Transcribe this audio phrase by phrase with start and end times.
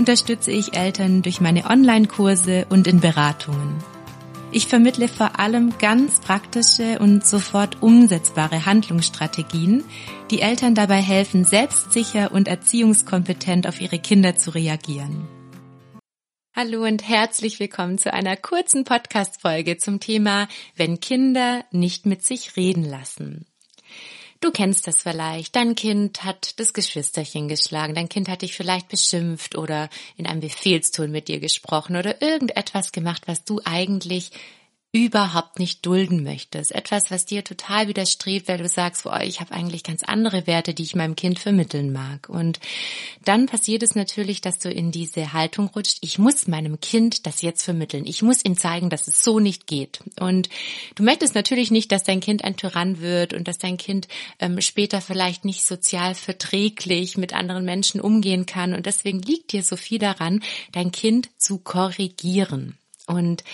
[0.00, 3.76] unterstütze ich Eltern durch meine Online-Kurse und in Beratungen.
[4.50, 9.84] Ich vermittle vor allem ganz praktische und sofort umsetzbare Handlungsstrategien,
[10.30, 15.28] die Eltern dabei helfen, selbstsicher und erziehungskompetent auf ihre Kinder zu reagieren.
[16.56, 22.56] Hallo und herzlich willkommen zu einer kurzen Podcast-Folge zum Thema Wenn Kinder nicht mit sich
[22.56, 23.44] reden lassen.
[24.40, 25.54] Du kennst das vielleicht.
[25.54, 27.94] Dein Kind hat das Geschwisterchen geschlagen.
[27.94, 32.90] Dein Kind hat dich vielleicht beschimpft oder in einem Befehlston mit dir gesprochen oder irgendetwas
[32.90, 34.30] gemacht, was du eigentlich
[34.92, 36.72] überhaupt nicht dulden möchtest.
[36.72, 40.74] Etwas, was dir total widerstrebt, weil du sagst, oh, ich habe eigentlich ganz andere Werte,
[40.74, 42.28] die ich meinem Kind vermitteln mag.
[42.28, 42.58] Und
[43.24, 47.40] dann passiert es natürlich, dass du in diese Haltung rutscht, ich muss meinem Kind das
[47.40, 48.04] jetzt vermitteln.
[48.04, 50.00] Ich muss ihm zeigen, dass es so nicht geht.
[50.18, 50.48] Und
[50.96, 54.08] du möchtest natürlich nicht, dass dein Kind ein Tyrann wird und dass dein Kind
[54.40, 58.74] ähm, später vielleicht nicht sozial verträglich mit anderen Menschen umgehen kann.
[58.74, 62.76] Und deswegen liegt dir so viel daran, dein Kind zu korrigieren.
[63.06, 63.44] Und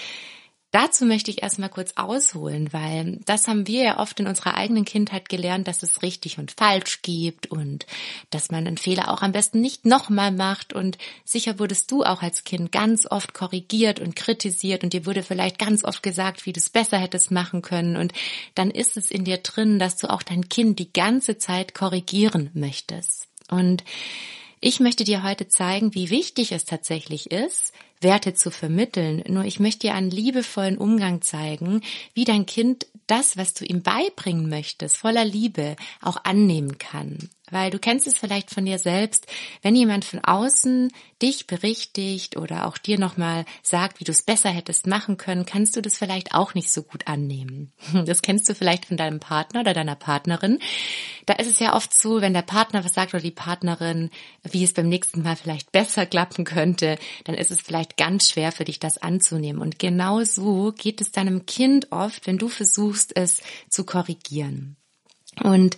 [0.77, 4.85] Dazu möchte ich erstmal kurz ausholen, weil das haben wir ja oft in unserer eigenen
[4.85, 7.87] Kindheit gelernt, dass es richtig und falsch gibt und
[8.29, 12.21] dass man einen Fehler auch am besten nicht nochmal macht und sicher wurdest du auch
[12.21, 16.53] als Kind ganz oft korrigiert und kritisiert und dir wurde vielleicht ganz oft gesagt, wie
[16.53, 18.13] du es besser hättest machen können und
[18.55, 22.51] dann ist es in dir drin, dass du auch dein Kind die ganze Zeit korrigieren
[22.53, 23.29] möchtest.
[23.49, 23.83] Und
[24.67, 29.23] ich möchte dir heute zeigen, wie wichtig es tatsächlich ist, Werte zu vermitteln.
[29.29, 31.83] Nur ich möchte dir einen liebevollen Umgang zeigen,
[32.15, 37.31] wie dein Kind das, was du ihm beibringen möchtest, voller Liebe auch annehmen kann.
[37.51, 39.27] Weil du kennst es vielleicht von dir selbst,
[39.63, 40.93] wenn jemand von außen
[41.23, 45.77] dich berichtigt oder auch dir nochmal sagt, wie du es besser hättest machen können, kannst
[45.77, 47.73] du das vielleicht auch nicht so gut annehmen.
[48.07, 50.59] Das kennst du vielleicht von deinem Partner oder deiner Partnerin.
[51.25, 54.11] Da ist es ja oft so, wenn der Partner was sagt oder die Partnerin,
[54.45, 58.53] wie es beim nächsten Mal vielleicht besser klappen könnte, dann ist es vielleicht ganz schwer
[58.53, 59.61] für dich, das anzunehmen.
[59.61, 64.77] Und genau so geht es deinem Kind oft, wenn du versuchst, es zu korrigieren.
[65.43, 65.77] Und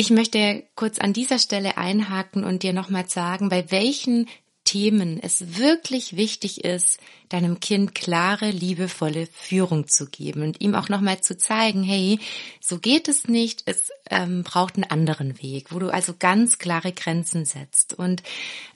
[0.00, 4.28] ich möchte kurz an dieser Stelle einhaken und dir nochmal sagen, bei welchen
[4.68, 10.90] Themen es wirklich wichtig ist, deinem Kind klare, liebevolle Führung zu geben und ihm auch
[10.90, 12.18] nochmal zu zeigen, hey,
[12.60, 16.92] so geht es nicht, es ähm, braucht einen anderen Weg, wo du also ganz klare
[16.92, 17.94] Grenzen setzt.
[17.94, 18.22] Und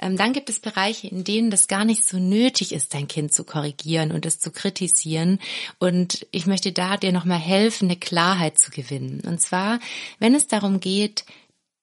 [0.00, 3.34] ähm, dann gibt es Bereiche, in denen das gar nicht so nötig ist, dein Kind
[3.34, 5.40] zu korrigieren und es zu kritisieren.
[5.78, 9.20] Und ich möchte da dir nochmal helfen, eine Klarheit zu gewinnen.
[9.26, 9.78] Und zwar,
[10.20, 11.26] wenn es darum geht,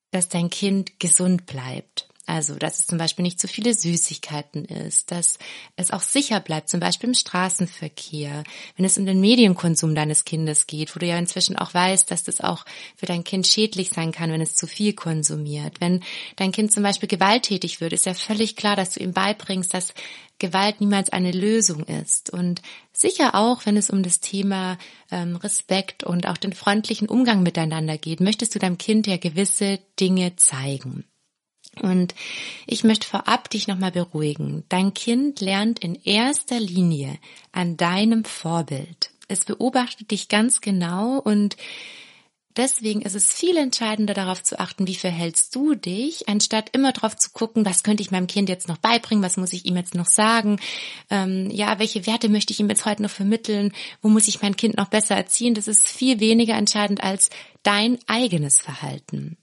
[0.09, 5.09] dass dein Kind gesund bleibt also, dass es zum Beispiel nicht zu viele Süßigkeiten ist,
[5.11, 5.39] dass
[5.75, 8.43] es auch sicher bleibt, zum Beispiel im Straßenverkehr,
[8.77, 12.23] wenn es um den Medienkonsum deines Kindes geht, wo du ja inzwischen auch weißt, dass
[12.23, 15.81] das auch für dein Kind schädlich sein kann, wenn es zu viel konsumiert.
[15.81, 16.03] Wenn
[16.35, 19.95] dein Kind zum Beispiel gewalttätig wird, ist ja völlig klar, dass du ihm beibringst, dass
[20.37, 22.29] Gewalt niemals eine Lösung ist.
[22.29, 22.61] Und
[22.93, 24.77] sicher auch, wenn es um das Thema
[25.09, 29.79] ähm, Respekt und auch den freundlichen Umgang miteinander geht, möchtest du deinem Kind ja gewisse
[29.99, 31.05] Dinge zeigen.
[31.81, 32.15] Und
[32.65, 34.63] ich möchte vorab dich nochmal beruhigen.
[34.69, 37.17] Dein Kind lernt in erster Linie
[37.51, 39.11] an deinem Vorbild.
[39.27, 41.55] Es beobachtet dich ganz genau und
[42.57, 47.15] deswegen ist es viel entscheidender darauf zu achten, wie verhältst du dich, anstatt immer darauf
[47.15, 49.95] zu gucken, was könnte ich meinem Kind jetzt noch beibringen, was muss ich ihm jetzt
[49.95, 50.59] noch sagen,
[51.09, 54.57] ähm, ja, welche Werte möchte ich ihm jetzt heute noch vermitteln, wo muss ich mein
[54.57, 55.53] Kind noch besser erziehen.
[55.53, 57.29] Das ist viel weniger entscheidend als
[57.63, 59.37] dein eigenes Verhalten.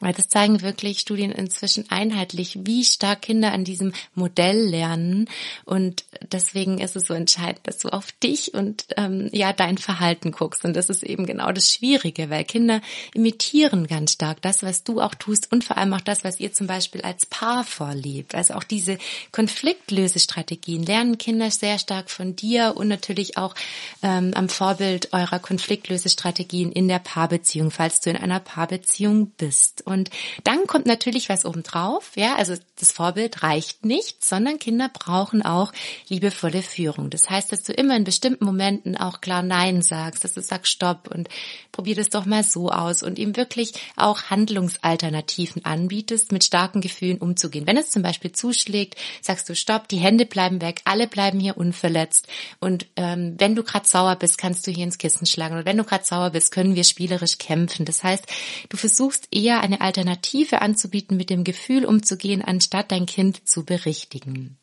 [0.00, 5.28] Weil das zeigen wirklich Studien inzwischen einheitlich, wie stark Kinder an diesem Modell lernen.
[5.64, 10.32] Und deswegen ist es so entscheidend, dass du auf dich und ähm, ja dein Verhalten
[10.32, 10.64] guckst.
[10.64, 12.82] Und das ist eben genau das Schwierige, weil Kinder
[13.14, 16.52] imitieren ganz stark das, was du auch tust und vor allem auch das, was ihr
[16.52, 18.34] zum Beispiel als Paar vorlebt.
[18.34, 18.98] Also auch diese
[19.32, 23.54] Konfliktlösestrategien lernen Kinder sehr stark von dir und natürlich auch
[24.02, 29.85] ähm, am Vorbild eurer Konfliktlösestrategien in der Paarbeziehung, falls du in einer Paarbeziehung bist.
[29.86, 30.10] Und
[30.44, 32.10] dann kommt natürlich was obendrauf.
[32.16, 35.72] Ja, also das Vorbild reicht nicht, sondern Kinder brauchen auch
[36.08, 37.08] liebevolle Führung.
[37.08, 40.72] Das heißt, dass du immer in bestimmten Momenten auch klar Nein sagst, dass du sagst
[40.72, 41.28] Stopp und
[41.72, 47.18] probier das doch mal so aus und ihm wirklich auch Handlungsalternativen anbietest, mit starken Gefühlen
[47.18, 47.66] umzugehen.
[47.66, 51.56] Wenn es zum Beispiel zuschlägt, sagst du Stopp, die Hände bleiben weg, alle bleiben hier
[51.56, 52.28] unverletzt.
[52.60, 55.56] Und ähm, wenn du gerade sauer bist, kannst du hier ins Kissen schlagen.
[55.56, 57.86] Und wenn du gerade sauer bist, können wir spielerisch kämpfen.
[57.86, 58.26] Das heißt,
[58.68, 64.56] du versuchst eher eine Alternative anzubieten, mit dem Gefühl umzugehen, anstatt dein Kind zu berichtigen.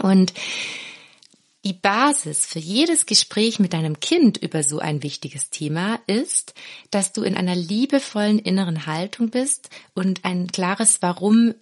[0.00, 0.32] Und
[1.64, 6.52] die Basis für jedes Gespräch mit deinem Kind über so ein wichtiges Thema ist,
[6.90, 11.54] dass du in einer liebevollen inneren Haltung bist und ein klares Warum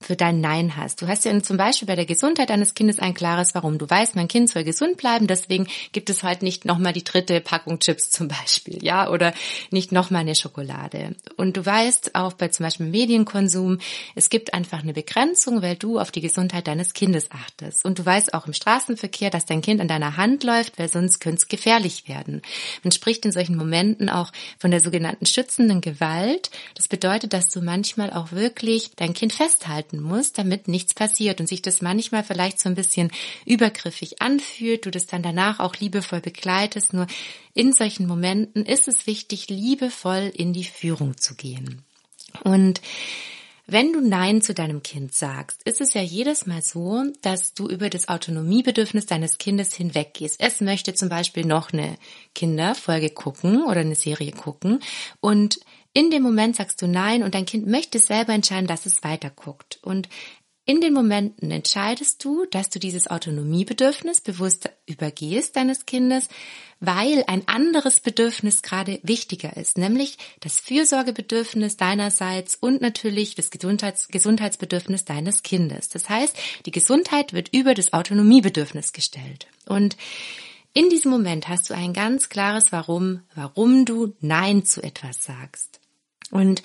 [0.00, 1.00] für dein Nein hast.
[1.00, 3.78] Du hast ja zum Beispiel bei der Gesundheit deines Kindes ein klares Warum.
[3.78, 7.40] Du weißt, mein Kind soll gesund bleiben, deswegen gibt es heute nicht nochmal die dritte
[7.40, 9.32] Packung Chips zum Beispiel, ja, oder
[9.70, 11.16] nicht nochmal eine Schokolade.
[11.36, 13.78] Und du weißt auch bei zum Beispiel Medienkonsum,
[14.14, 17.84] es gibt einfach eine Begrenzung, weil du auf die Gesundheit deines Kindes achtest.
[17.84, 21.20] Und du weißt auch im Straßenverkehr, dass dein Kind an deiner Hand läuft, weil sonst
[21.20, 22.42] könnte es gefährlich werden.
[22.82, 26.50] Man spricht in solchen Momenten auch von der sogenannten schützenden Gewalt.
[26.74, 31.40] Das bedeutet, dass du manchmal auch wirklich dein Kind festhalten halten muss, damit nichts passiert
[31.40, 33.10] und sich das manchmal vielleicht so ein bisschen
[33.44, 36.92] übergriffig anfühlt, du das dann danach auch liebevoll begleitest.
[36.92, 37.06] Nur
[37.54, 41.82] in solchen Momenten ist es wichtig, liebevoll in die Führung zu gehen.
[42.42, 42.80] Und
[43.66, 47.66] wenn du Nein zu deinem Kind sagst, ist es ja jedes Mal so, dass du
[47.66, 50.36] über das Autonomiebedürfnis deines Kindes hinweggehst.
[50.38, 51.96] Es möchte zum Beispiel noch eine
[52.34, 54.80] Kinderfolge gucken oder eine Serie gucken
[55.20, 55.60] und
[55.94, 59.78] in dem Moment sagst du Nein und dein Kind möchte selber entscheiden, dass es weiterguckt.
[59.82, 60.08] Und
[60.66, 66.28] in den Momenten entscheidest du, dass du dieses Autonomiebedürfnis bewusst übergehst deines Kindes,
[66.80, 74.08] weil ein anderes Bedürfnis gerade wichtiger ist, nämlich das Fürsorgebedürfnis deinerseits und natürlich das Gesundheits
[74.08, 75.90] Gesundheitsbedürfnis deines Kindes.
[75.90, 76.36] Das heißt,
[76.66, 79.46] die Gesundheit wird über das Autonomiebedürfnis gestellt.
[79.66, 79.96] Und
[80.72, 85.78] in diesem Moment hast du ein ganz klares Warum, warum du Nein zu etwas sagst.
[86.30, 86.62] Und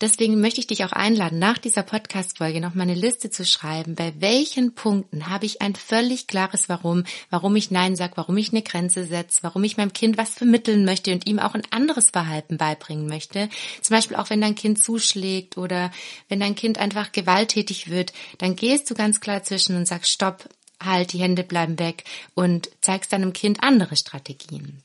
[0.00, 3.94] deswegen möchte ich dich auch einladen, nach dieser Podcast-Folge noch mal eine Liste zu schreiben,
[3.94, 8.50] bei welchen Punkten habe ich ein völlig klares Warum, warum ich Nein sage, warum ich
[8.50, 12.10] eine Grenze setze, warum ich meinem Kind was vermitteln möchte und ihm auch ein anderes
[12.10, 13.48] Verhalten beibringen möchte.
[13.80, 15.90] Zum Beispiel auch wenn dein Kind zuschlägt oder
[16.28, 20.48] wenn dein Kind einfach gewalttätig wird, dann gehst du ganz klar zwischen und sagst Stopp,
[20.84, 22.04] halt, die Hände bleiben weg
[22.34, 24.82] und zeigst deinem Kind andere Strategien.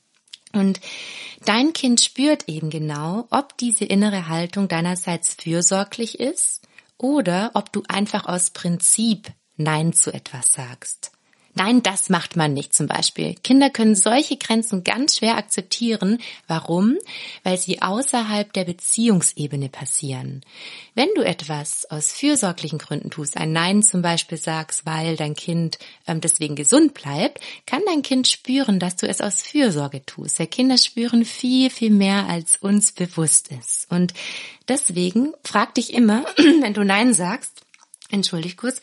[0.58, 0.80] Und
[1.46, 6.68] dein Kind spürt eben genau, ob diese innere Haltung deinerseits fürsorglich ist
[6.98, 11.12] oder ob du einfach aus Prinzip Nein zu etwas sagst.
[11.58, 13.34] Nein, das macht man nicht zum Beispiel.
[13.44, 16.20] Kinder können solche Grenzen ganz schwer akzeptieren.
[16.48, 16.98] Warum?
[17.42, 20.46] Weil sie außerhalb der Beziehungsebene passieren.
[20.94, 25.80] Wenn du etwas aus fürsorglichen Gründen tust, ein Nein zum Beispiel sagst, weil dein Kind
[26.06, 30.38] ähm, deswegen gesund bleibt, kann dein Kind spüren, dass du es aus Fürsorge tust.
[30.38, 33.88] Der Kinder spüren viel, viel mehr, als uns bewusst ist.
[33.90, 34.14] Und
[34.68, 37.62] deswegen frag dich immer, wenn du Nein sagst,
[38.12, 38.80] entschuldig kurz,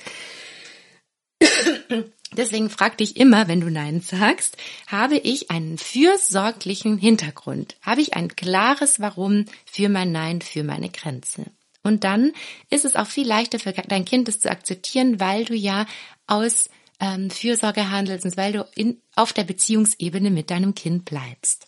[2.37, 7.77] Deswegen frag dich immer, wenn du Nein sagst, habe ich einen fürsorglichen Hintergrund?
[7.83, 11.47] Habe ich ein klares Warum für mein Nein, für meine Grenze?
[11.83, 12.33] Und dann
[12.71, 15.87] ist es auch viel leichter für dein Kind, es zu akzeptieren, weil du ja
[16.27, 16.71] aus
[17.01, 21.67] ähm, Fürsorge handelst und weil du in, auf der Beziehungsebene mit deinem Kind bleibst.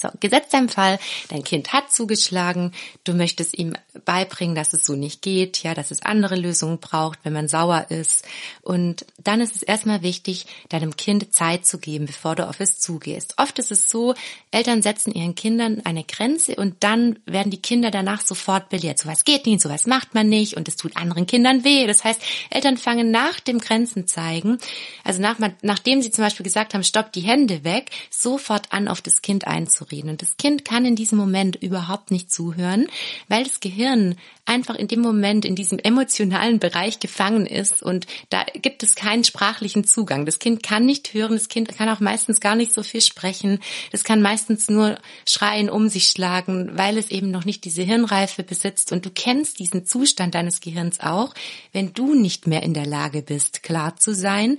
[0.00, 2.72] So, gesetzt im Fall, dein Kind hat zugeschlagen,
[3.04, 3.74] du möchtest ihm
[4.06, 7.86] beibringen, dass es so nicht geht, ja, dass es andere Lösungen braucht, wenn man sauer
[7.90, 8.24] ist.
[8.62, 12.78] Und dann ist es erstmal wichtig, deinem Kind Zeit zu geben, bevor du auf es
[12.78, 13.34] zugehst.
[13.36, 14.14] Oft ist es so,
[14.50, 18.98] Eltern setzen ihren Kindern eine Grenze und dann werden die Kinder danach sofort belehrt.
[18.98, 21.86] Sowas geht nicht, sowas macht man nicht und es tut anderen Kindern weh.
[21.86, 24.56] Das heißt, Eltern fangen nach dem Grenzen zeigen,
[25.04, 29.02] also nach, nachdem sie zum Beispiel gesagt haben, stopp die Hände weg, sofort an, auf
[29.02, 30.10] das Kind einzureden reden.
[30.10, 32.86] Und das Kind kann in diesem Moment überhaupt nicht zuhören,
[33.28, 38.44] weil das Gehirn einfach in dem Moment in diesem emotionalen Bereich gefangen ist und da
[38.60, 40.26] gibt es keinen sprachlichen Zugang.
[40.26, 43.60] Das Kind kann nicht hören, das Kind kann auch meistens gar nicht so viel sprechen.
[43.92, 48.42] Das kann meistens nur schreien, um sich schlagen, weil es eben noch nicht diese Hirnreife
[48.42, 48.90] besitzt.
[48.92, 51.32] Und du kennst diesen Zustand deines Gehirns auch,
[51.72, 54.58] wenn du nicht mehr in der Lage bist, klar zu sein,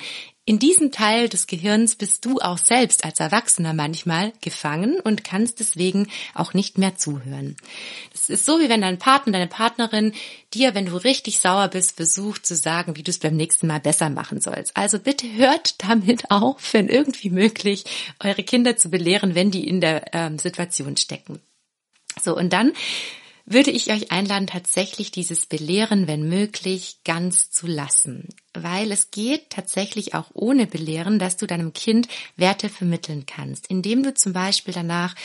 [0.51, 5.61] in diesem Teil des Gehirns bist du auch selbst als Erwachsener manchmal gefangen und kannst
[5.61, 7.55] deswegen auch nicht mehr zuhören.
[8.13, 10.11] Es ist so, wie wenn dein Partner, deine Partnerin
[10.53, 13.79] dir, wenn du richtig sauer bist, versucht zu sagen, wie du es beim nächsten Mal
[13.79, 14.75] besser machen sollst.
[14.75, 17.85] Also bitte hört damit auf, wenn irgendwie möglich,
[18.19, 21.39] eure Kinder zu belehren, wenn die in der ähm, Situation stecken.
[22.21, 22.73] So, und dann
[23.45, 28.29] würde ich euch einladen, tatsächlich dieses Belehren, wenn möglich, ganz zu lassen.
[28.53, 34.03] Weil es geht tatsächlich auch ohne Belehren, dass du deinem Kind Werte vermitteln kannst, indem
[34.03, 35.15] du zum Beispiel danach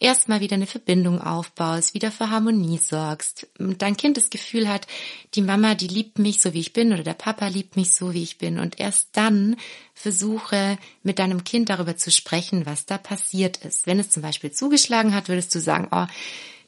[0.00, 4.86] erstmal wieder eine Verbindung aufbaust, wieder für Harmonie sorgst, dein Kind das Gefühl hat,
[5.34, 8.12] die Mama, die liebt mich so wie ich bin oder der Papa liebt mich so
[8.12, 9.56] wie ich bin und erst dann
[9.94, 13.86] versuche mit deinem Kind darüber zu sprechen, was da passiert ist.
[13.86, 16.06] Wenn es zum Beispiel zugeschlagen hat, würdest du sagen, oh,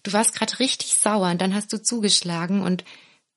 [0.07, 2.85] du warst gerade richtig sauer und dann hast du zugeschlagen und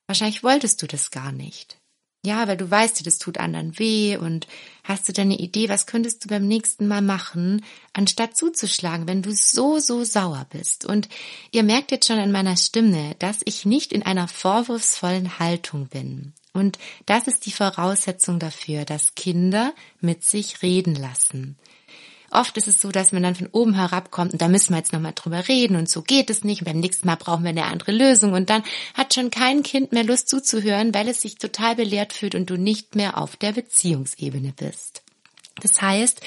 [0.08, 1.78] wahrscheinlich wolltest du das gar nicht.
[2.26, 4.46] Ja, weil du weißt, das tut anderen weh und
[4.84, 9.32] hast du deine Idee, was könntest du beim nächsten Mal machen, anstatt zuzuschlagen, wenn du
[9.32, 10.84] so, so sauer bist.
[10.84, 11.08] Und
[11.52, 16.34] ihr merkt jetzt schon an meiner Stimme, dass ich nicht in einer vorwurfsvollen Haltung bin.
[16.52, 21.58] Und das ist die Voraussetzung dafür, dass Kinder mit sich reden lassen.
[22.32, 24.94] Oft ist es so, dass man dann von oben herabkommt und da müssen wir jetzt
[24.94, 26.62] nochmal drüber reden und so geht es nicht.
[26.62, 29.92] Und beim nächsten Mal brauchen wir eine andere Lösung und dann hat schon kein Kind
[29.92, 33.52] mehr Lust zuzuhören, weil es sich total belehrt fühlt und du nicht mehr auf der
[33.52, 35.04] Beziehungsebene bist.
[35.62, 36.22] Das heißt,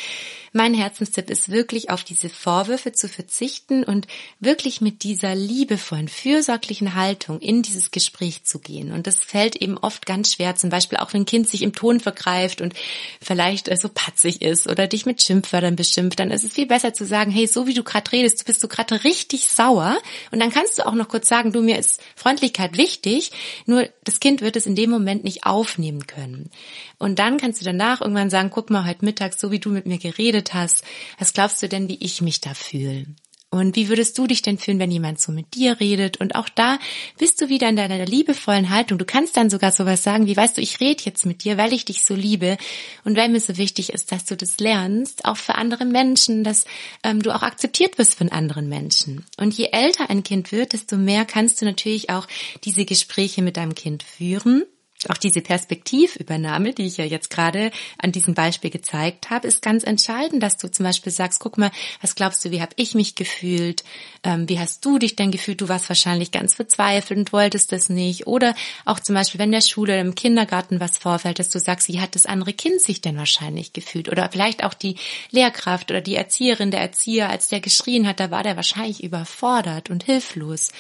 [0.55, 4.07] mein Herzenstipp ist wirklich auf diese Vorwürfe zu verzichten und
[4.39, 8.93] wirklich mit dieser liebevollen, fürsorglichen Haltung in dieses Gespräch zu gehen.
[8.93, 11.73] Und das fällt eben oft ganz schwer, zum Beispiel auch wenn ein Kind sich im
[11.73, 12.75] Ton vergreift und
[13.21, 17.07] vielleicht so patzig ist oder dich mit Schimpfwörtern beschimpft, dann ist es viel besser zu
[17.07, 19.97] sagen, hey, so wie du gerade redest, du bist du gerade richtig sauer.
[20.33, 23.33] Und dann kannst du auch noch kurz sagen, du, mir ist Freundlichkeit wichtig,
[23.65, 26.51] nur das Kind wird es in dem Moment nicht aufnehmen können.
[26.99, 29.87] Und dann kannst du danach irgendwann sagen, guck mal, heute Mittag, so wie du mit
[29.87, 30.85] mir geredet geredet hast,
[31.19, 33.07] was glaubst du denn, wie ich mich da fühle?
[33.51, 36.19] Und wie würdest du dich denn fühlen, wenn jemand so mit dir redet?
[36.19, 36.79] Und auch da
[37.19, 38.97] bist du wieder in deiner liebevollen Haltung.
[38.97, 41.75] Du kannst dann sogar sowas sagen, wie weißt du, ich rede jetzt mit dir, weil
[41.75, 42.57] ich dich so liebe
[43.05, 46.65] und weil mir so wichtig ist, dass du das lernst, auch für andere Menschen, dass
[47.03, 49.27] ähm, du auch akzeptiert wirst von anderen Menschen.
[49.37, 52.27] Und je älter ein Kind wird, desto mehr kannst du natürlich auch
[52.65, 54.65] diese Gespräche mit deinem Kind führen
[55.09, 59.85] auch diese Perspektivübernahme, die ich ja jetzt gerade an diesem Beispiel gezeigt habe, ist ganz
[59.85, 63.15] entscheidend, dass du zum Beispiel sagst, guck mal, was glaubst du, wie habe ich mich
[63.15, 63.85] gefühlt?
[64.23, 65.61] Ähm, wie hast du dich denn gefühlt?
[65.61, 68.27] Du warst wahrscheinlich ganz verzweifelt und wolltest das nicht.
[68.27, 68.55] Oder
[68.85, 72.15] auch zum Beispiel, wenn der Schule im Kindergarten was vorfällt, dass du sagst, wie hat
[72.15, 74.09] das andere Kind sich denn wahrscheinlich gefühlt?
[74.09, 74.97] Oder vielleicht auch die
[75.31, 79.91] Lehrkraft oder die Erzieherin, der Erzieher, als der geschrien hat, da war der wahrscheinlich überfordert
[79.91, 80.71] und hilflos.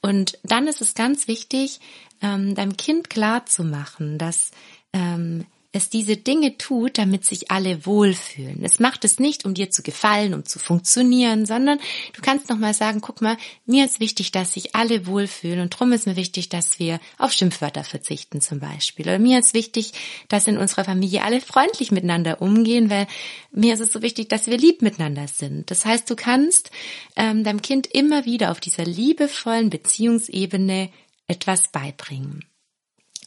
[0.00, 1.78] Und dann ist es ganz wichtig,
[2.22, 4.50] ähm, deinem Kind klar zu machen, dass
[4.92, 8.62] ähm, es diese Dinge tut, damit sich alle wohlfühlen.
[8.62, 11.80] Es macht es nicht, um dir zu gefallen, um zu funktionieren, sondern
[12.12, 15.92] du kannst nochmal sagen, guck mal, mir ist wichtig, dass sich alle wohlfühlen und drum
[15.92, 19.06] ist mir wichtig, dass wir auf Schimpfwörter verzichten zum Beispiel.
[19.06, 19.92] Oder mir ist wichtig,
[20.28, 23.06] dass in unserer Familie alle freundlich miteinander umgehen, weil
[23.50, 25.70] mir ist es so wichtig, dass wir lieb miteinander sind.
[25.70, 26.70] Das heißt, du kannst
[27.16, 30.90] ähm, deinem Kind immer wieder auf dieser liebevollen Beziehungsebene
[31.32, 32.44] etwas beibringen.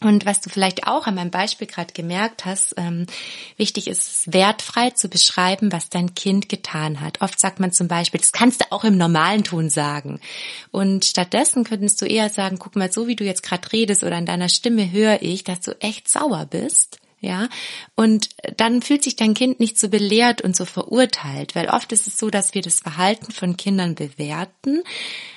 [0.01, 3.05] Und was du vielleicht auch an meinem Beispiel gerade gemerkt hast, ähm,
[3.55, 7.21] wichtig ist wertfrei zu beschreiben, was dein Kind getan hat.
[7.21, 10.19] Oft sagt man zum Beispiel, das kannst du auch im normalen Ton sagen.
[10.71, 14.17] Und stattdessen könntest du eher sagen, guck mal, so wie du jetzt gerade redest oder
[14.17, 17.49] an deiner Stimme höre ich, dass du echt sauer bist ja.
[17.95, 22.07] Und dann fühlt sich dein Kind nicht so belehrt und so verurteilt, weil oft ist
[22.07, 24.83] es so, dass wir das Verhalten von Kindern bewerten,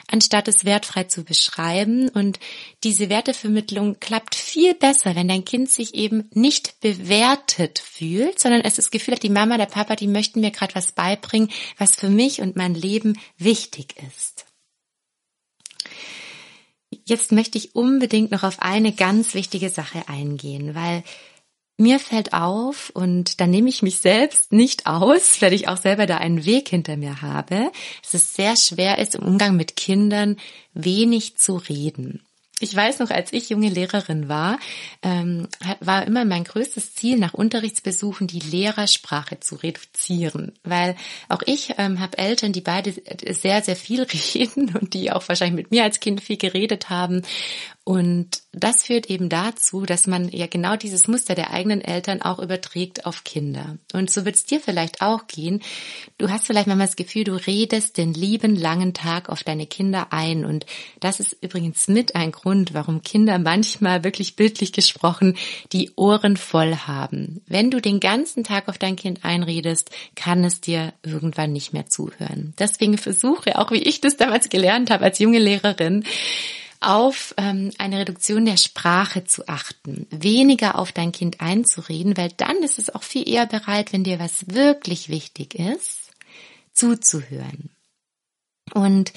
[0.06, 2.08] anstatt es wertfrei zu beschreiben.
[2.08, 2.38] Und
[2.84, 8.76] diese Wertevermittlung klappt viel besser, wenn dein Kind sich eben nicht bewertet fühlt, sondern es
[8.76, 12.10] das Gefühl hat, die Mama, der Papa, die möchten mir gerade was beibringen, was für
[12.10, 14.44] mich und mein Leben wichtig ist.
[17.04, 21.02] Jetzt möchte ich unbedingt noch auf eine ganz wichtige Sache eingehen, weil
[21.78, 26.06] mir fällt auf, und da nehme ich mich selbst nicht aus, weil ich auch selber
[26.06, 27.70] da einen Weg hinter mir habe,
[28.02, 30.36] dass es sehr schwer ist, im Umgang mit Kindern
[30.74, 32.22] wenig zu reden.
[32.60, 34.58] Ich weiß noch, als ich junge Lehrerin war,
[35.02, 35.46] ähm,
[35.80, 40.96] war immer mein größtes Ziel, nach Unterrichtsbesuchen die Lehrersprache zu reduzieren, weil
[41.28, 42.92] auch ich ähm, habe Eltern, die beide
[43.32, 44.02] sehr, sehr viel
[44.34, 47.22] reden und die auch wahrscheinlich mit mir als Kind viel geredet haben.
[47.88, 52.38] Und das führt eben dazu, dass man ja genau dieses Muster der eigenen Eltern auch
[52.38, 53.78] überträgt auf Kinder.
[53.94, 55.62] Und so wird es dir vielleicht auch gehen.
[56.18, 60.08] Du hast vielleicht manchmal das Gefühl, du redest den lieben langen Tag auf deine Kinder
[60.10, 60.44] ein.
[60.44, 60.66] Und
[61.00, 65.38] das ist übrigens mit ein Grund, warum Kinder manchmal wirklich bildlich gesprochen
[65.72, 67.40] die Ohren voll haben.
[67.46, 71.86] Wenn du den ganzen Tag auf dein Kind einredest, kann es dir irgendwann nicht mehr
[71.86, 72.52] zuhören.
[72.58, 76.04] Deswegen versuche, auch wie ich das damals gelernt habe als junge Lehrerin,
[76.80, 82.58] auf ähm, eine Reduktion der Sprache zu achten, weniger auf dein Kind einzureden, weil dann
[82.62, 86.12] ist es auch viel eher bereit, wenn dir was wirklich wichtig ist,
[86.72, 87.70] zuzuhören.
[88.74, 89.12] Und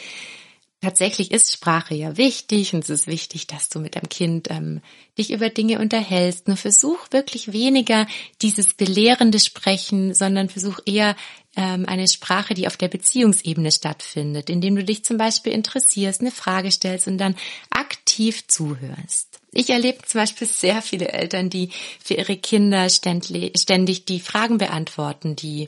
[0.81, 4.81] Tatsächlich ist Sprache ja wichtig und es ist wichtig, dass du mit deinem Kind ähm,
[5.15, 6.47] dich über Dinge unterhältst.
[6.47, 8.07] Nur versuch wirklich weniger
[8.41, 11.15] dieses belehrende Sprechen, sondern versuch eher
[11.55, 16.31] ähm, eine Sprache, die auf der Beziehungsebene stattfindet, indem du dich zum Beispiel interessierst, eine
[16.31, 17.35] Frage stellst und dann
[17.69, 19.40] aktiv zuhörst.
[19.53, 25.35] Ich erlebe zum Beispiel sehr viele Eltern, die für ihre Kinder ständig die Fragen beantworten,
[25.35, 25.67] die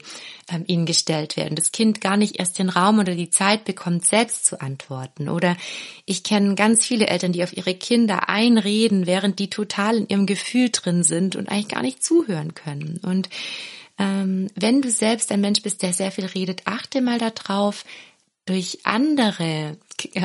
[0.49, 1.55] ähm, ihnen gestellt werden.
[1.55, 5.27] Das Kind gar nicht erst den Raum oder die Zeit bekommt, selbst zu antworten.
[5.27, 5.57] Oder
[6.05, 10.25] ich kenne ganz viele Eltern, die auf ihre Kinder einreden, während die total in ihrem
[10.27, 13.01] Gefühl drin sind und eigentlich gar nicht zuhören können.
[13.03, 13.27] Und
[13.99, 17.83] ähm, wenn du selbst ein Mensch bist, der sehr viel redet, achte mal darauf,
[18.45, 19.77] durch andere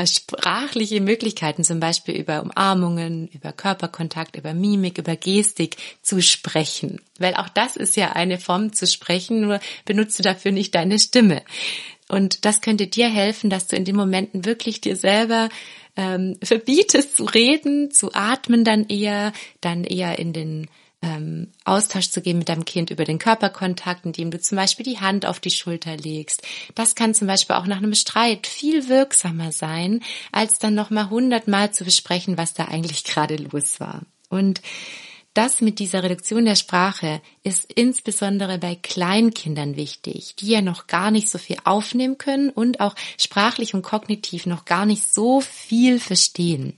[0.06, 7.00] sprachliche Möglichkeiten, zum Beispiel über Umarmungen, über Körperkontakt, über Mimik, über Gestik zu sprechen.
[7.18, 10.98] Weil auch das ist ja eine Form zu sprechen, nur benutzt du dafür nicht deine
[10.98, 11.42] Stimme.
[12.08, 15.48] Und das könnte dir helfen, dass du in den Momenten wirklich dir selber
[15.96, 20.68] ähm, verbietest zu reden, zu atmen dann eher, dann eher in den
[21.00, 24.98] ähm, Austausch zu gehen mit deinem Kind über den Körperkontakt, indem du zum Beispiel die
[24.98, 26.42] Hand auf die Schulter legst.
[26.74, 30.00] Das kann zum Beispiel auch nach einem Streit viel wirksamer sein,
[30.32, 34.02] als dann nochmal hundertmal zu besprechen, was da eigentlich gerade los war.
[34.28, 34.60] Und
[35.34, 41.12] das mit dieser Reduktion der Sprache ist insbesondere bei Kleinkindern wichtig, die ja noch gar
[41.12, 46.00] nicht so viel aufnehmen können und auch sprachlich und kognitiv noch gar nicht so viel
[46.00, 46.74] verstehen.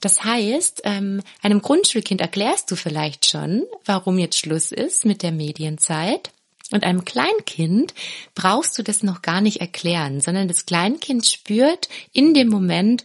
[0.00, 5.32] Das heißt, ähm, einem Grundschulkind erklärst du vielleicht schon, warum jetzt Schluss ist mit der
[5.32, 6.30] Medienzeit.
[6.72, 7.94] Und einem Kleinkind
[8.34, 13.04] brauchst du das noch gar nicht erklären, sondern das Kleinkind spürt in dem Moment,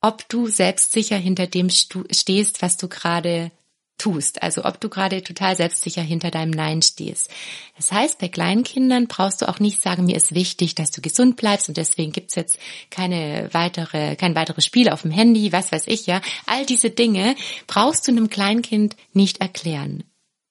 [0.00, 3.50] ob du selbstsicher hinter dem stehst, was du gerade
[3.98, 4.42] tust.
[4.42, 7.30] Also ob du gerade total selbstsicher hinter deinem Nein stehst.
[7.76, 11.00] Das heißt, bei kleinen Kindern brauchst du auch nicht sagen, mir ist wichtig, dass du
[11.00, 12.58] gesund bleibst und deswegen gibt's jetzt
[12.90, 16.20] keine weitere, kein weiteres Spiel auf dem Handy, was weiß ich ja.
[16.46, 17.36] All diese Dinge
[17.66, 20.04] brauchst du einem Kleinkind nicht erklären.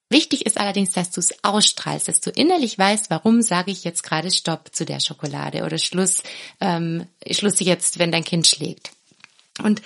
[0.09, 4.03] Wichtig ist allerdings, dass du es ausstrahlst, dass du innerlich weißt, warum sage ich jetzt
[4.03, 6.21] gerade Stopp zu der Schokolade oder Schluss,
[6.61, 8.91] ähm, Schluss jetzt, wenn dein Kind schlägt.
[9.61, 9.81] Und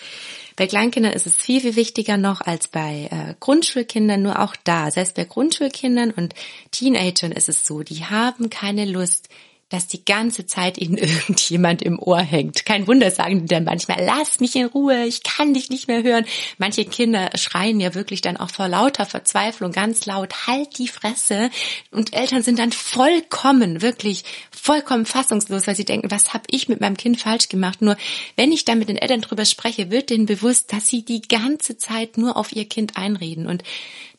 [0.56, 4.90] bei Kleinkindern ist es viel, viel wichtiger noch als bei äh, Grundschulkindern, nur auch da,
[4.90, 6.34] selbst bei Grundschulkindern und
[6.72, 9.30] Teenagern ist es so, die haben keine Lust,
[9.70, 12.66] dass die ganze Zeit ihnen irgendjemand im Ohr hängt.
[12.66, 16.04] Kein Wunder sagen die dann manchmal, lass mich in Ruhe, ich kann dich nicht mehr
[16.04, 16.26] hören.
[16.58, 21.50] Manche Kinder schreien ja wirklich dann auch vor lauter Verzweiflung ganz laut, halt die Fresse.
[21.92, 24.24] Und Eltern sind dann vollkommen, wirklich
[24.68, 27.82] vollkommen fassungslos, weil sie denken, was habe ich mit meinem Kind falsch gemacht?
[27.82, 27.96] Nur
[28.36, 31.78] wenn ich dann mit den Eltern drüber spreche, wird denen bewusst, dass sie die ganze
[31.78, 33.48] Zeit nur auf ihr Kind einreden.
[33.48, 33.64] Und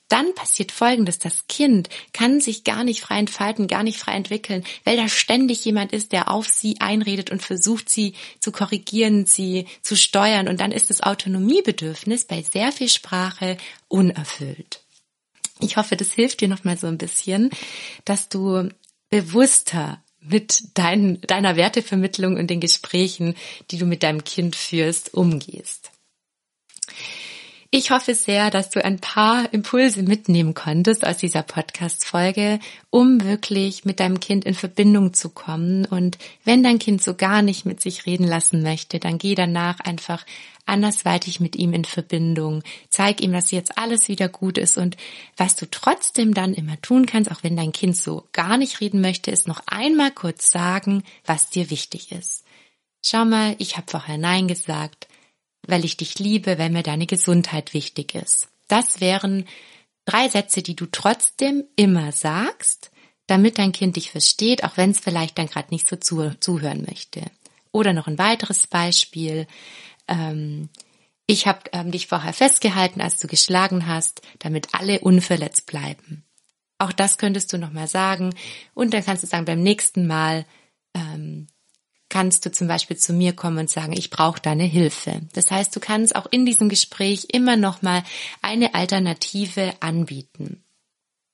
[0.08, 1.18] dann passiert Folgendes.
[1.18, 5.66] Das Kind kann sich gar nicht frei entfalten, gar nicht frei entwickeln, weil da ständig
[5.66, 10.48] jemand ist, der auf sie einredet und versucht, sie zu korrigieren, sie zu steuern.
[10.48, 13.58] Und dann ist das Autonomiebedürfnis bei sehr viel Sprache
[13.88, 14.80] unerfüllt.
[15.60, 17.50] Ich hoffe, das hilft dir nochmal so ein bisschen,
[18.06, 18.70] dass du
[19.10, 23.34] bewusster mit dein, deiner Wertevermittlung und den Gesprächen,
[23.70, 25.90] die du mit deinem Kind führst, umgehst.
[27.70, 33.84] Ich hoffe sehr, dass du ein paar Impulse mitnehmen konntest aus dieser Podcast-Folge, um wirklich
[33.84, 35.84] mit deinem Kind in Verbindung zu kommen.
[35.84, 39.80] Und wenn dein Kind so gar nicht mit sich reden lassen möchte, dann geh danach
[39.80, 40.24] einfach
[40.68, 42.62] andersweitig mit ihm in Verbindung.
[42.88, 44.96] Zeig ihm, dass jetzt alles wieder gut ist und
[45.36, 49.00] was du trotzdem dann immer tun kannst, auch wenn dein Kind so gar nicht reden
[49.00, 52.44] möchte, ist noch einmal kurz sagen, was dir wichtig ist.
[53.04, 55.08] Schau mal, ich habe vorher Nein gesagt
[55.68, 58.48] weil ich dich liebe, weil mir deine Gesundheit wichtig ist.
[58.68, 59.46] Das wären
[60.06, 62.90] drei Sätze, die du trotzdem immer sagst,
[63.26, 66.86] damit dein Kind dich versteht, auch wenn es vielleicht dann gerade nicht so zu, zuhören
[66.88, 67.22] möchte.
[67.70, 69.46] Oder noch ein weiteres Beispiel.
[70.08, 70.68] Ähm,
[71.26, 76.24] ich habe ähm, dich vorher festgehalten, als du geschlagen hast, damit alle unverletzt bleiben.
[76.78, 78.34] Auch das könntest du nochmal sagen.
[78.74, 80.46] Und dann kannst du sagen, beim nächsten Mal
[80.94, 81.48] ähm,
[82.08, 85.20] kannst du zum Beispiel zu mir kommen und sagen, ich brauche deine Hilfe.
[85.34, 88.02] Das heißt, du kannst auch in diesem Gespräch immer noch mal
[88.40, 90.64] eine Alternative anbieten.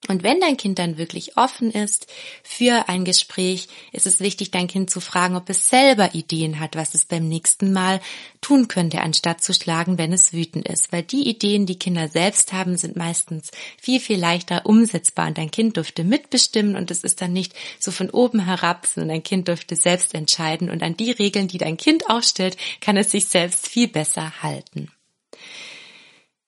[0.09, 2.07] Und wenn dein Kind dann wirklich offen ist
[2.43, 6.77] für ein Gespräch, ist es wichtig, dein Kind zu fragen, ob es selber Ideen hat,
[6.77, 8.01] was es beim nächsten Mal
[8.40, 10.93] tun könnte, anstatt zu schlagen, wenn es wütend ist.
[10.93, 15.29] Weil die Ideen, die Kinder selbst haben, sind meistens viel, viel leichter umsetzbar.
[15.29, 19.09] Und dein Kind dürfte mitbestimmen und es ist dann nicht so von oben herab, sondern
[19.17, 20.71] dein Kind dürfte selbst entscheiden.
[20.71, 24.90] Und an die Regeln, die dein Kind aufstellt, kann es sich selbst viel besser halten.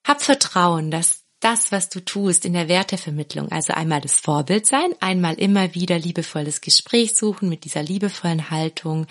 [0.07, 4.95] Hab Vertrauen, dass das, was du tust in der Wertevermittlung, also einmal das Vorbild sein,
[5.01, 9.07] einmal immer wieder liebevolles Gespräch suchen mit dieser liebevollen Haltung,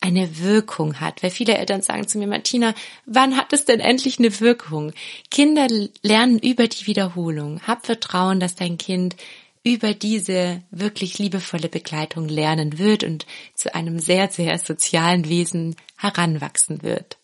[0.00, 1.22] eine Wirkung hat.
[1.22, 2.74] Weil viele Eltern sagen zu mir, Martina,
[3.06, 4.92] wann hat es denn endlich eine Wirkung?
[5.30, 5.68] Kinder
[6.02, 7.60] lernen über die Wiederholung.
[7.66, 9.16] Hab Vertrauen, dass dein Kind
[9.62, 16.82] über diese wirklich liebevolle Begleitung lernen wird und zu einem sehr, sehr sozialen Wesen heranwachsen
[16.82, 17.17] wird.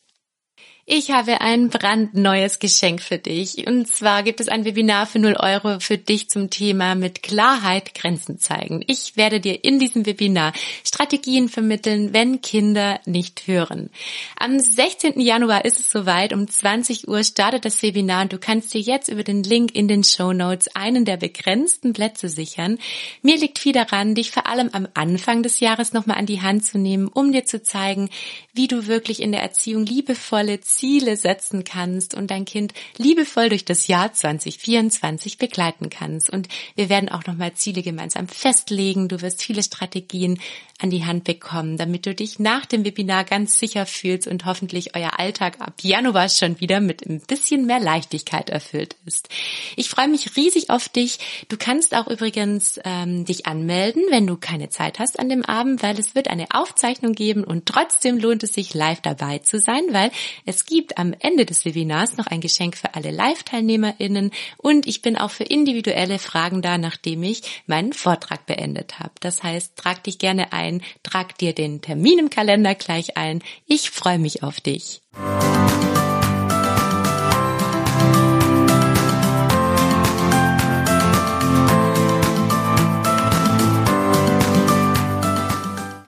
[0.87, 3.67] Ich habe ein brandneues Geschenk für dich.
[3.67, 7.95] Und zwar gibt es ein Webinar für 0 Euro für dich zum Thema mit Klarheit
[7.95, 8.85] Grenzen zeigen.
[8.87, 10.53] Ich werde dir in diesem Webinar
[10.85, 13.89] Strategien vermitteln, wenn Kinder nicht hören.
[14.37, 15.19] Am 16.
[15.21, 16.35] Januar ist es soweit.
[16.35, 19.89] Um 20 Uhr startet das Webinar und du kannst dir jetzt über den Link in
[19.89, 22.79] den Show Notes einen der begrenzten Plätze sichern.
[23.23, 26.67] Mir liegt viel daran, dich vor allem am Anfang des Jahres nochmal an die Hand
[26.67, 28.11] zu nehmen, um dir zu zeigen,
[28.53, 33.65] wie du wirklich in der Erziehung liebevolle Ziele setzen kannst und dein Kind liebevoll durch
[33.65, 36.31] das Jahr 2024 begleiten kannst.
[36.31, 39.09] Und wir werden auch nochmal Ziele gemeinsam festlegen.
[39.09, 40.41] Du wirst viele Strategien
[40.85, 44.95] an die Hand bekommen, damit du dich nach dem Webinar ganz sicher fühlst und hoffentlich
[44.95, 49.31] euer Alltag ab Januar schon wieder mit ein bisschen mehr Leichtigkeit erfüllt ist.
[49.77, 51.47] Ich freue mich riesig auf dich.
[51.49, 55.83] Du kannst auch übrigens ähm, dich anmelden, wenn du keine Zeit hast an dem Abend,
[55.83, 59.85] weil es wird eine Aufzeichnung geben und trotzdem lohnt es sich live dabei zu sein,
[59.93, 60.11] weil
[60.45, 65.17] es gibt am Ende des Webinars noch ein Geschenk für alle Live-TeilnehmerInnen und ich bin
[65.17, 69.13] auch für individuelle Fragen da, nachdem ich meinen Vortrag beendet habe.
[69.21, 73.43] Das heißt, trag dich gerne ein ein, trag dir den Termin im Kalender gleich ein.
[73.67, 75.03] Ich freue mich auf dich.